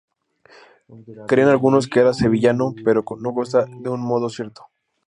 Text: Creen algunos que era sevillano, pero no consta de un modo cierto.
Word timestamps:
Creen 1.27 1.49
algunos 1.49 1.87
que 1.87 1.99
era 1.99 2.15
sevillano, 2.15 2.73
pero 2.83 3.03
no 3.19 3.35
consta 3.35 3.67
de 3.67 3.87
un 3.89 4.01
modo 4.01 4.29
cierto. 4.29 4.65